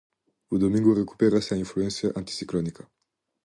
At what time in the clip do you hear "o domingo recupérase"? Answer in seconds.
0.53-1.51